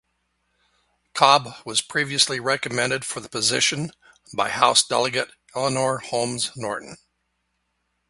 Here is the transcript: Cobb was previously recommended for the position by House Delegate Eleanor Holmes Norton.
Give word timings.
Cobb 1.13 1.57
was 1.63 1.81
previously 1.81 2.39
recommended 2.39 3.05
for 3.05 3.19
the 3.19 3.29
position 3.29 3.91
by 4.33 4.49
House 4.49 4.83
Delegate 4.83 5.29
Eleanor 5.55 5.99
Holmes 5.99 6.49
Norton. 6.55 6.97